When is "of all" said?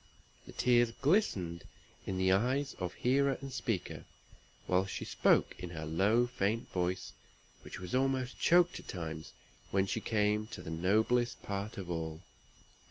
11.77-12.23